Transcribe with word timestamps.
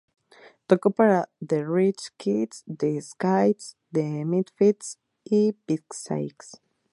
Tocó 0.65 0.89
para 0.89 1.29
The 1.41 1.63
Rich 1.63 2.13
Kids, 2.17 2.63
The 2.65 2.99
Skids, 3.03 3.75
The 3.91 4.23
Misfits 4.25 4.97
y 5.29 5.53
Visage. 5.67 6.57